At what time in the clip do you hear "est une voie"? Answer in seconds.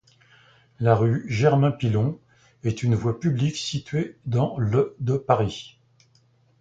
2.63-3.19